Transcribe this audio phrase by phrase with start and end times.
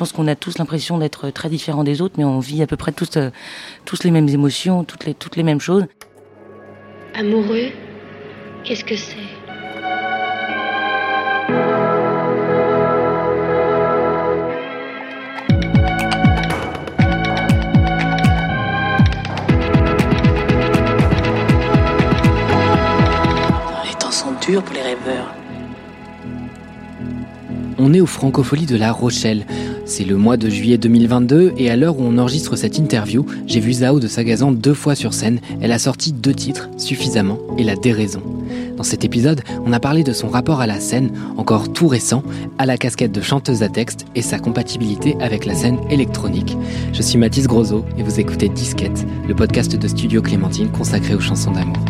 [0.00, 2.78] pense qu'on a tous l'impression d'être très différents des autres, mais on vit à peu
[2.78, 3.28] près tous, euh,
[3.84, 5.84] tous les mêmes émotions, toutes les, toutes les mêmes choses.
[7.14, 7.68] Amoureux,
[8.64, 9.16] qu'est-ce que c'est?
[23.84, 25.34] Les temps sont durs pour les rêveurs.
[27.76, 29.44] On est au Francofolie de La Rochelle.
[29.90, 33.58] C'est le mois de juillet 2022 et à l'heure où on enregistre cette interview, j'ai
[33.58, 35.40] vu Zao de Sagazan deux fois sur scène.
[35.60, 38.22] Elle a sorti deux titres, Suffisamment et La Déraison.
[38.76, 42.22] Dans cet épisode, on a parlé de son rapport à la scène, encore tout récent,
[42.56, 46.56] à la casquette de chanteuse à texte et sa compatibilité avec la scène électronique.
[46.92, 51.20] Je suis Mathis Grosso et vous écoutez Disquette, le podcast de Studio Clémentine consacré aux
[51.20, 51.84] chansons d'amour.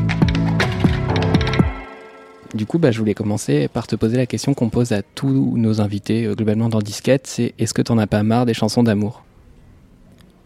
[2.55, 5.57] Du coup, bah, je voulais commencer par te poser la question qu'on pose à tous
[5.57, 8.83] nos invités euh, globalement dans Disquette, c'est est-ce que t'en as pas marre des chansons
[8.83, 9.23] d'amour?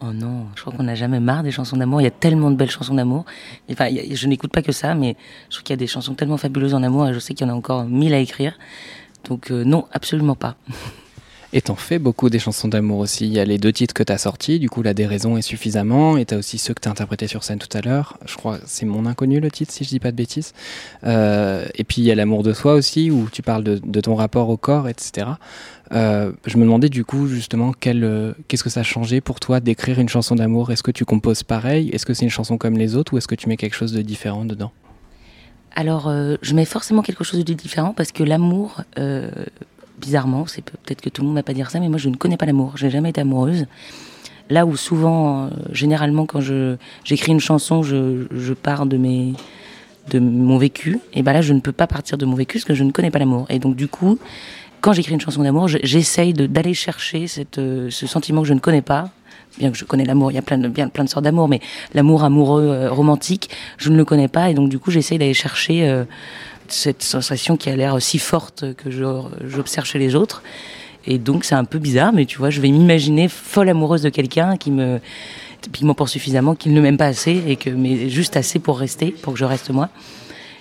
[0.03, 2.03] Oh non, je crois qu'on n'a jamais marre des chansons d'amour.
[2.03, 3.25] Il y a tellement de belles chansons d'amour.
[3.71, 5.17] Enfin, je n'écoute pas que ça, mais
[5.49, 7.47] je trouve qu'il y a des chansons tellement fabuleuses en amour et je sais qu'il
[7.47, 8.59] y en a encore mille à écrire.
[9.27, 10.57] Donc euh, non, absolument pas.
[11.57, 13.29] Et t'en fais beaucoup des chansons d'amour aussi.
[13.29, 16.17] Il y a les deux titres que t'as sortis, du coup La déraison est suffisamment,
[16.17, 18.19] et t'as aussi ceux que t'as interprétés sur scène tout à l'heure.
[18.27, 20.53] Je crois c'est Mon Inconnu le titre, si je dis pas de bêtises.
[21.05, 24.17] Euh, et puis il y a L'amour de soi aussi, où tu parles de, ton
[24.17, 25.29] rapport au corps, etc.
[25.93, 29.39] Euh, je me demandais du coup justement quel, euh, qu'est-ce que ça a changé pour
[29.39, 30.73] toi d'écrire une chanson d'amour?
[30.73, 31.89] Est-ce que tu composes pareil?
[31.91, 33.15] Est-ce que c'est une chanson comme les autres?
[33.15, 34.73] Ou est-ce que tu mets quelque chose de différent dedans?
[35.77, 38.83] Alors, je mets forcément quelque chose de différent parce que l'amour,
[40.01, 42.09] bizarrement, c'est peut- peut-être que tout le monde va pas dire ça, mais moi je
[42.09, 42.73] ne connais pas l'amour.
[42.77, 43.67] J'ai jamais été amoureuse.
[44.51, 49.33] Là où souvent, euh, généralement, quand je j'écris une chanson, je, je pars de mes
[50.11, 50.99] de mon vécu.
[51.15, 52.91] Et ben là, je ne peux pas partir de mon vécu parce que je ne
[52.91, 53.47] connais pas l'amour.
[53.49, 54.19] Et donc du coup,
[54.83, 58.53] quand j'écris une chanson d'amour, je- j'essaye d'aller chercher cette, euh, ce sentiment que je
[58.53, 59.09] ne connais pas.
[59.57, 61.49] Bien que je connais l'amour, il y a plein de, bien, plein de sortes d'amour,
[61.49, 61.61] mais
[61.95, 64.51] l'amour amoureux, euh, romantique, je ne le connais pas.
[64.51, 65.89] Et donc du coup, j'essaye d'aller chercher
[66.69, 70.43] cette sensation qui a l'air si forte que j'observe chez les autres.
[71.07, 74.09] Et donc c'est un peu bizarre, mais tu vois, je vais m'imaginer folle amoureuse de
[74.09, 75.01] quelqu'un qui me
[75.83, 79.11] m'en pour suffisamment, qu'il ne m'aime pas assez et que mais juste assez pour rester,
[79.11, 79.89] pour que je reste moi.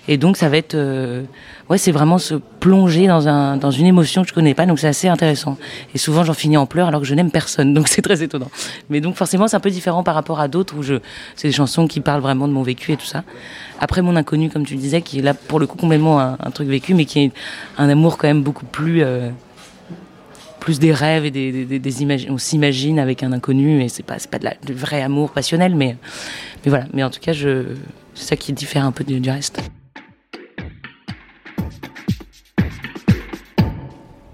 [0.06, 1.22] Et donc ça va être euh,
[1.70, 4.78] ouais, c'est vraiment se plonger dans un dans une émotion que je connais pas, donc
[4.78, 5.56] c'est assez intéressant.
[5.94, 8.50] Et souvent j'en finis en pleurs alors que je n'aime personne, donc c'est très étonnant.
[8.90, 10.96] Mais donc forcément c'est un peu différent par rapport à d'autres où je
[11.36, 13.24] c'est des chansons qui parlent vraiment de mon vécu et tout ça.
[13.80, 16.50] Après mon inconnu comme tu le disais qui est là pour le coup complètement un,
[16.52, 17.32] truc vécu mais qui est
[17.78, 19.30] un amour quand même beaucoup plus euh,
[20.60, 22.26] plus des rêves et des, des, des, images.
[22.30, 25.30] On s'imagine avec un inconnu et c'est pas c'est pas de la, du vrai amour
[25.30, 25.96] passionnel, mais
[26.64, 26.86] mais voilà.
[26.92, 27.64] Mais en tout cas, je
[28.14, 29.60] c'est ça qui diffère un peu du reste.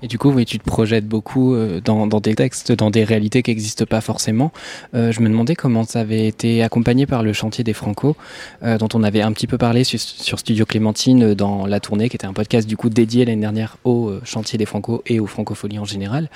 [0.03, 3.51] Et du coup, tu te projettes beaucoup euh, dans, des textes, dans des réalités qui
[3.51, 4.53] n'existent pas forcément.
[4.95, 8.17] Euh, je me demandais comment ça avait été accompagné par le chantier des Franco,
[8.63, 12.17] euh, dont on avait un petit peu parlé sur, Studio Clémentine dans La Tournée, qui
[12.17, 15.79] était un podcast du coup dédié l'année dernière au chantier des Franco et aux francopholies
[15.79, 16.31] en général.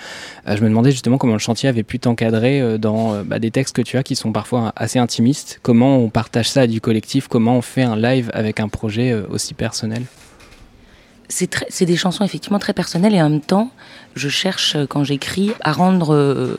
[0.47, 3.83] Je me demandais justement comment le chantier avait pu t'encadrer dans bah, des textes que
[3.83, 5.61] tu as qui sont parfois assez intimistes.
[5.63, 7.29] Comment on partage ça du collectif?
[7.29, 10.03] Comment on fait un live avec un projet aussi personnel?
[11.69, 13.71] C'est des chansons effectivement très personnelles et en même temps,
[14.15, 16.57] je cherche euh, quand j'écris à rendre euh,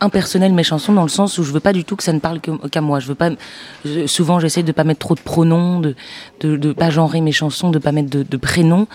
[0.00, 2.18] impersonnelles mes chansons dans le sens où je veux pas du tout que ça ne
[2.18, 3.00] parle qu'à moi.
[3.00, 3.30] Je veux pas.
[4.06, 5.94] souvent, j'essaie de pas mettre trop de pronoms, de
[6.40, 8.86] de, de pas genrer mes chansons, de pas mettre de, de prénoms,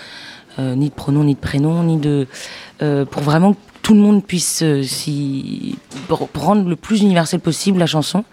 [0.57, 2.27] euh, ni de pronoms, ni de prénoms, ni de
[2.81, 3.55] euh, pour vraiment
[3.85, 4.81] tout le monde puisse euh,
[6.09, 8.25] rendre le plus universel possible la chanson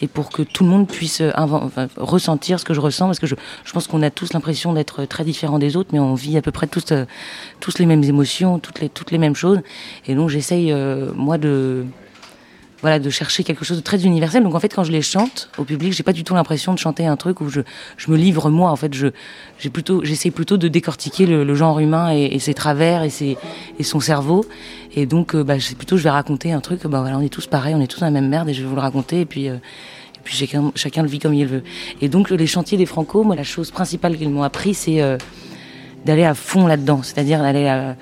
[0.00, 3.18] et pour que tout le monde puisse euh, enfin, ressentir ce que je ressens parce
[3.18, 3.34] que je,
[3.64, 6.42] je pense qu'on a tous l'impression d'être très différents des autres mais on vit à
[6.42, 7.06] peu près tous euh,
[7.58, 9.58] tous les mêmes émotions toutes les toutes les mêmes choses.
[10.06, 11.86] Et donc j'essaye euh, moi de
[12.82, 14.42] voilà de chercher quelque chose de très universel.
[14.42, 16.78] Donc en fait quand je les chante au public j'ai pas du tout l'impression de
[16.78, 17.60] chanter un truc où je
[17.96, 18.70] je me livre moi.
[18.70, 19.08] En fait je
[19.58, 23.36] j'ai plutôt j'essaie plutôt de décortiquer le, le genre humain et, ses travers et ses
[23.78, 24.44] et son cerveau.
[24.94, 27.28] Et donc euh, bah c'est plutôt je vais raconter un truc bah voilà on est
[27.28, 29.20] tous pareils on est tous dans la même merde et je vais vous le raconter
[29.20, 29.56] et puis euh,
[30.20, 31.62] et puis chacun, chacun le vit comme il veut.
[32.02, 35.16] Et donc les chantiers des Franco, moi la chose principale qu'ils m'ont appris, c'est euh,
[36.04, 37.96] d'aller à fond là-dedans, c'est-à-dire d'aller à...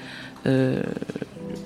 [0.46, 0.82] euh,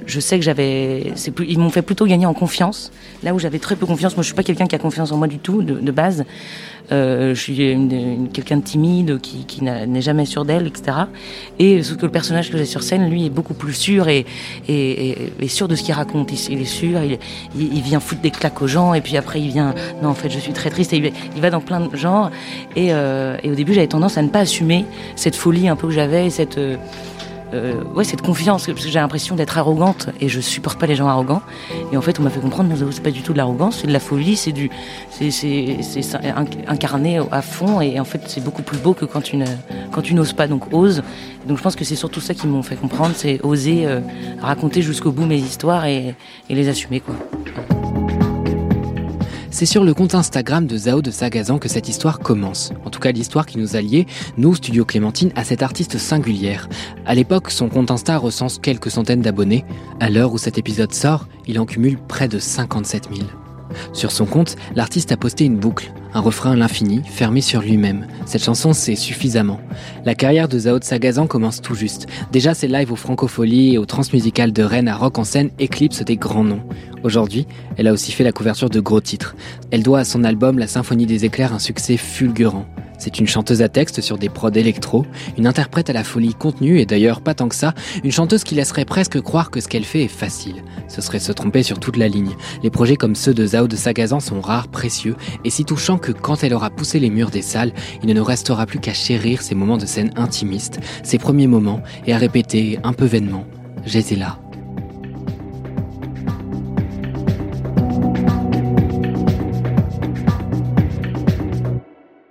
[0.06, 1.12] je sais que j'avais,
[1.46, 2.93] ils m'ont fait plutôt gagner en confiance.
[3.22, 5.16] Là où j'avais très peu confiance, moi je suis pas quelqu'un qui a confiance en
[5.16, 6.25] moi du tout de, base.
[6.90, 7.56] Euh, je suis
[8.32, 10.99] quelqu'un de timide qui, n'est jamais sûr d'elle, etc.
[11.58, 14.26] Et sauf que le personnage que j'ai sur scène, lui, est beaucoup plus sûr et,
[15.49, 16.32] sûr de ce qu'il raconte.
[16.49, 19.75] Il, est sûr, il, vient foutre des claques aux gens et puis après il vient,
[20.02, 20.93] non en fait je suis très triste.
[20.93, 22.31] Il, va dans plein de genres.
[22.76, 24.84] Et, euh, et au début j'avais tendance à ne pas assumer
[25.16, 26.76] cette folie un peu que j'avais, et cette euh,
[27.52, 30.96] euh, ouais, cette confiance, parce que j'ai l'impression d'être arrogante et je supporte pas les
[30.96, 31.43] gens arrogants.
[31.93, 33.87] Et en fait, on m'a fait comprendre, non, c'est pas du tout de l'arrogance, c'est
[33.87, 34.70] de la folie, c'est du,
[35.10, 36.16] c'est, c'est, c'est
[36.66, 39.38] incarné à fond et en fait, c'est beaucoup plus beau que quand tu,
[39.90, 40.46] quand tu n'oses pas.
[40.46, 41.02] Donc, ose.
[41.46, 44.00] Donc, je pense que c'est surtout ça qui m'ont fait comprendre, c'est oser euh,
[44.40, 46.14] raconter jusqu'au bout mes histoires et,
[46.49, 47.14] et les assumer, quoi.
[49.62, 52.73] C'est sur le compte Instagram de Zao de Sagazan que cette histoire commence.
[52.85, 56.69] En tout cas, l'histoire qui nous a liés, nous, Studio Clémentine, à cette artiste singulière.
[57.06, 59.64] À l'époque, son compte Insta recense quelques centaines d'abonnés.
[60.00, 63.29] À l'heure où cet épisode sort, il en cumule près de 57 000.
[63.93, 68.09] Sur son compte, l'artiste a posté une boucle, un refrain à l'infini, fermé sur lui-même.
[68.26, 69.61] Cette chanson, c'est suffisamment.
[70.05, 72.09] La carrière de Zao de Sagazan commence tout juste.
[72.32, 76.05] Déjà, ses lives aux Francopholies et aux Transmusicales de Rennes à Rock en scène éclipsent
[76.05, 76.64] des grands noms.
[77.04, 77.46] Aujourd'hui,
[77.76, 79.34] elle a aussi fait la couverture de gros titres.
[79.70, 82.66] Elle doit à son album La Symphonie des éclairs un succès fulgurant.
[82.99, 85.04] C'est une chanteuse à texte sur des prods électro,
[85.37, 88.54] une interprète à la folie contenue et d'ailleurs pas tant que ça, une chanteuse qui
[88.54, 90.62] laisserait presque croire que ce qu'elle fait est facile.
[90.87, 92.37] Ce serait se tromper sur toute la ligne.
[92.62, 96.12] Les projets comme ceux de Zao de Sagazan sont rares, précieux et si touchants que
[96.12, 97.72] quand elle aura poussé les murs des salles,
[98.04, 101.82] il ne nous restera plus qu'à chérir ces moments de scène intimistes, ces premiers moments
[102.06, 103.44] et à répéter un peu vainement
[103.84, 104.42] J'étais là.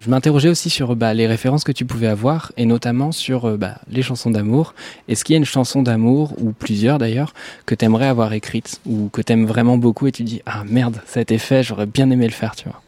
[0.02, 3.56] Je m'interrogeais aussi sur bah, les références que tu pouvais avoir, et notamment sur euh,
[3.56, 4.74] bah, les chansons d'amour.
[5.08, 7.36] Est-ce qu'il y a une chanson d'amour, ou plusieurs d'ailleurs,
[7.68, 10.64] que tu aimerais avoir écrite, ou que tu aimes vraiment beaucoup et tu dis Ah
[10.68, 12.82] merde, ça a été fait, j'aurais bien aimé le faire, tu vois?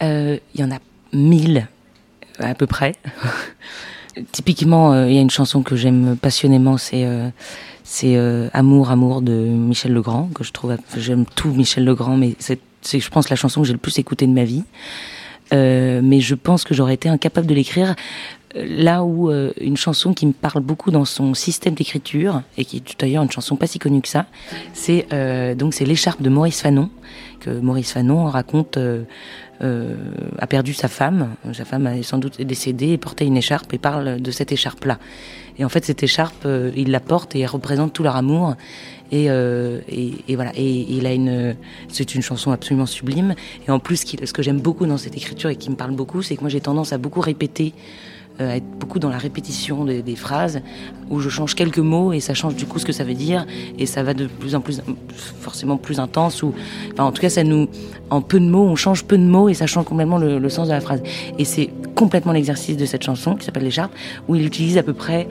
[0.00, 0.78] Il euh, y en a
[1.12, 1.68] mille,
[2.40, 2.96] à peu près.
[4.32, 7.06] Typiquement, il euh, y a une chanson que j'aime passionnément, c'est
[7.84, 8.16] c'est
[8.52, 13.00] Amour, Amour de Michel Legrand, que je trouve, j'aime tout Michel Legrand, mais c'est c'est,
[13.00, 14.64] je pense, la chanson que j'ai le plus écoutée de ma vie.
[15.52, 17.96] Euh, mais je pense que j'aurais été incapable de l'écrire
[18.54, 22.78] là où euh, une chanson qui me parle beaucoup dans son système d'écriture et qui
[22.78, 24.26] est d'ailleurs une chanson pas si connue que ça,
[24.72, 25.06] c'est
[25.56, 26.90] donc c'est l'écharpe de Maurice Fanon
[27.40, 28.78] que Maurice Fanon raconte
[29.60, 33.78] a perdu sa femme, sa femme est sans doute décédée et portait une écharpe et
[33.78, 34.98] parle de cette écharpe là.
[35.58, 36.46] Et en fait cette écharpe
[36.76, 38.56] il la porte et elle représente tout leur amour
[39.12, 40.52] euh, et, et, voilà.
[40.56, 41.56] Et, il a une,
[41.88, 43.34] c'est une chanson absolument sublime.
[43.66, 46.22] Et en plus, ce que j'aime beaucoup dans cette écriture et qui me parle beaucoup,
[46.22, 49.84] c'est que moi j'ai tendance à beaucoup répéter, euh, à être beaucoup dans la répétition
[49.84, 50.60] des, phrases,
[51.08, 53.46] où je change quelques mots et ça change du coup ce que ça veut dire
[53.78, 54.80] et ça va de plus en plus,
[55.40, 56.42] forcément plus intense.
[56.42, 56.54] Ou,
[56.92, 57.68] enfin, en tout cas, ça nous,
[58.10, 60.68] en peu de mots, on change peu de mots et ça change complètement le, sens
[60.68, 61.02] de la phrase.
[61.38, 63.92] Et c'est complètement l'exercice de cette chanson qui s'appelle l'écharpe,
[64.28, 65.28] où il utilise à peu près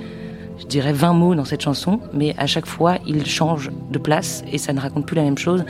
[0.60, 4.44] je dirais 20 mots dans cette chanson, mais à chaque fois, il change de place
[4.52, 5.64] et ça ne raconte plus la même chose.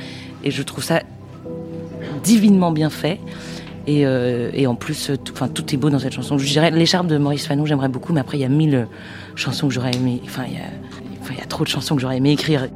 [0.44, 1.04] Et je trouve ça
[2.24, 3.20] divinement bien fait.
[3.88, 6.38] Et, euh, et en plus, tout, enfin, tout est beau dans cette chanson.
[6.38, 8.88] Je dirais l'écharpe de Maurice Fanon, j'aimerais beaucoup, mais après, il y a mille
[9.36, 10.22] chansons que j'aurais aimé.
[10.26, 10.70] Enfin, il y, a,
[11.22, 12.68] enfin, il y a trop de chansons que j'aurais aimé écrire.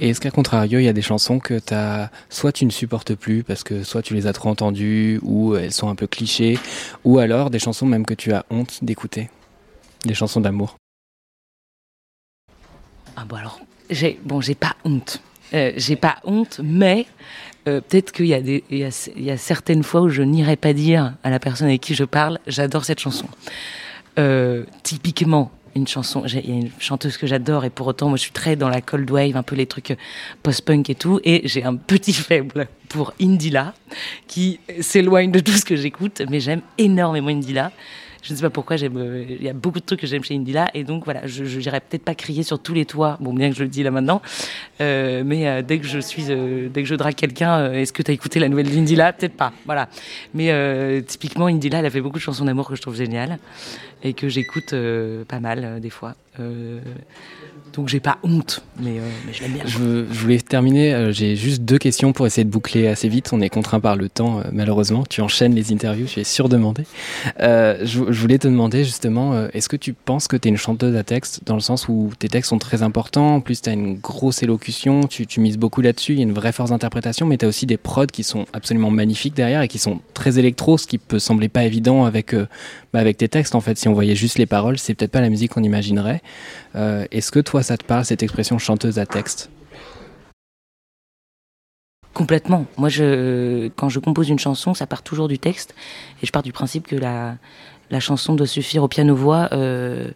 [0.00, 3.14] Et est-ce qu'à contrario, il y a des chansons que as, soit tu ne supportes
[3.14, 6.58] plus parce que soit tu les as trop entendues ou elles sont un peu clichés,
[7.04, 9.28] ou alors des chansons même que tu as honte d'écouter,
[10.04, 10.76] des chansons d'amour
[13.16, 13.58] Ah bon alors,
[13.90, 15.20] j'ai bon j'ai pas honte,
[15.54, 17.06] euh, j'ai pas honte, mais
[17.66, 20.72] euh, peut-être qu'il y a y a, y a certaines fois où je n'irai pas
[20.72, 23.26] dire à la personne avec qui je parle, j'adore cette chanson.
[24.18, 28.16] Euh, typiquement, une chanson, il y a une chanteuse que j'adore et pour autant, moi,
[28.16, 29.96] je suis très dans la cold wave, un peu les trucs
[30.42, 31.20] post-punk et tout.
[31.24, 33.74] Et j'ai un petit faible pour Indila,
[34.26, 37.70] qui s'éloigne de tout ce que j'écoute, mais j'aime énormément Indila.
[38.22, 40.68] Je ne sais pas pourquoi, il y a beaucoup de trucs que j'aime chez Indila,
[40.74, 43.56] et donc voilà, je n'irai peut-être pas crier sur tous les toits, bon, bien que
[43.56, 44.20] je le dis là maintenant,
[44.80, 48.02] euh, mais euh, dès que je suis, euh, dès que je drague quelqu'un, est-ce que
[48.02, 49.12] tu as écouté la nouvelle d'Indila?
[49.12, 49.88] Peut-être pas, voilà.
[50.34, 53.38] Mais typiquement, Indila, elle a fait beaucoup de chansons d'amour que je trouve géniales
[54.02, 54.74] et que j'écoute
[55.28, 56.14] pas mal des fois.
[57.68, 58.96] Euh, donc j'ai pas honte, mais,
[59.26, 59.62] mais je l'aime bien.
[59.66, 63.30] Je, voulais terminer, j'ai juste deux questions pour essayer de boucler assez vite.
[63.32, 65.04] On est contraint par le temps, malheureusement.
[65.08, 66.84] Tu enchaînes les interviews, je suis surdemandé.
[67.38, 70.96] Je, je, voulais te demander justement, est-ce que tu penses que tu es une chanteuse
[70.96, 73.72] à texte, dans le sens où tes textes sont très importants, en plus tu as
[73.72, 77.36] une grosse élocution, tu, mises beaucoup là-dessus, il y a une vraie force d'interprétation, mais
[77.36, 80.78] tu as aussi des prods qui sont absolument magnifiques derrière et qui sont très électro,
[80.78, 82.34] ce qui peut sembler pas évident avec,
[82.92, 83.78] bah, avec tes textes en fait.
[83.78, 86.22] Si on voyait juste les paroles, c'est peut-être pas la musique qu'on imaginerait.
[86.74, 89.50] Euh, est-ce que toi, ça te parle, cette expression chanteuse à texte?
[92.14, 92.66] Complètement.
[92.76, 95.74] Moi, je, quand je compose une chanson, ça part toujours du texte.
[96.22, 97.36] Et je pars du principe que la,
[97.90, 99.48] la chanson doit suffire au piano-voix.
[99.52, 100.10] Euh,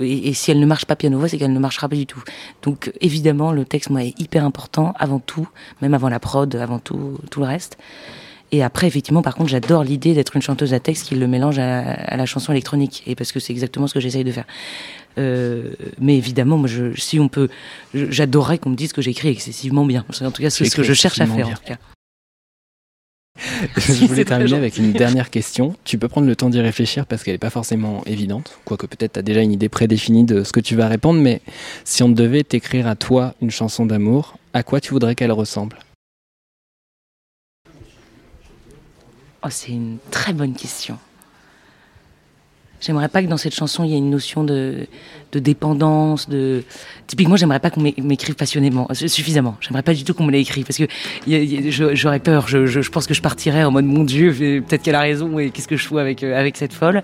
[0.00, 2.22] et, si elle ne marche pas piano-voix, c'est qu'elle ne marchera pas du tout.
[2.62, 5.48] Donc, évidemment, le texte, moi, est hyper important avant tout,
[5.82, 7.76] même avant la prod, avant tout, tout le reste.
[8.52, 11.58] Et après, effectivement, par contre, j'adore l'idée d'être une chanteuse à texte qui le mélange
[11.58, 13.02] à, la chanson électronique.
[13.06, 14.46] Et parce que c'est exactement ce que j'essaye de faire.
[15.18, 17.48] Euh, mais évidemment, moi, je, si on peut,
[17.94, 20.04] j'adorerais qu'on me dise que j'écris excessivement bien.
[20.20, 21.48] En tout cas, c'est ce que je cherche à faire.
[21.48, 21.78] En tout cas.
[23.76, 25.76] je voulais terminer avec une dernière question.
[25.84, 28.58] Tu peux prendre le temps d'y réfléchir parce qu'elle n'est pas forcément évidente.
[28.64, 31.20] Quoique peut-être tu as déjà une idée prédéfinie de ce que tu vas répondre.
[31.20, 31.40] Mais
[31.84, 35.76] si on devait t'écrire à toi une chanson d'amour, à quoi tu voudrais qu'elle ressemble?
[39.46, 40.98] Oh, C'est une très bonne question.
[42.80, 44.86] J'aimerais pas que dans cette chanson il y ait une notion de,
[45.32, 46.28] dépendance,
[47.06, 49.56] typiquement j'aimerais pas qu'on m'écrive passionnément, euh, suffisamment.
[49.60, 50.86] J'aimerais pas du tout qu'on me l'écrive parce que
[51.94, 52.48] j'aurais peur.
[52.48, 55.68] Je, pense que je partirais en mode mon Dieu, peut-être qu'elle a raison et qu'est-ce
[55.68, 57.02] que je fous avec euh, avec cette folle?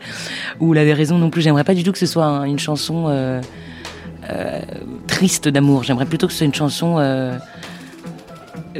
[0.60, 1.42] Ou elle avait raison non plus.
[1.42, 3.40] J'aimerais pas du tout que ce soit une chanson euh,
[5.06, 5.84] triste d'amour.
[5.84, 6.98] J'aimerais plutôt que ce soit une chanson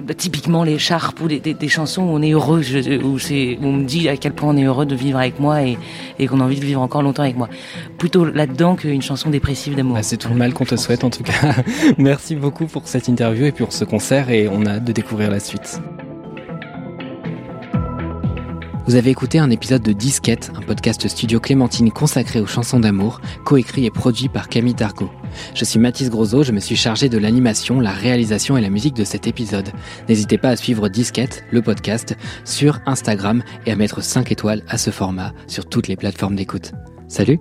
[0.00, 2.62] bah, typiquement les charpes ou des, chansons où on est heureux,
[3.04, 5.62] où, c'est, on me dit à quel point on est heureux de vivre avec moi
[5.62, 5.76] et,
[6.26, 7.48] qu'on a envie de vivre encore longtemps avec moi.
[7.98, 9.96] Plutôt là-dedans qu'une chanson dépressive d'amour.
[9.96, 11.54] Bah, c'est tout le mal qu'on te souhaite en tout cas.
[11.98, 15.30] Merci beaucoup pour cette interview et pour ce concert et on a hâte de découvrir
[15.30, 15.80] la suite.
[18.86, 23.20] Vous avez écouté un épisode de Disquette, un podcast studio Clémentine consacré aux chansons d'amour,
[23.44, 25.08] coécrit et produit par Camille Tarco.
[25.54, 28.94] Je suis Mathis Grosot, je me suis chargé de l'animation, la réalisation et la musique
[28.94, 29.70] de cet épisode.
[30.08, 34.78] N'hésitez pas à suivre Disquette, le podcast, sur Instagram et à mettre 5 étoiles à
[34.78, 36.72] ce format sur toutes les plateformes d'écoute.
[37.06, 37.38] Salut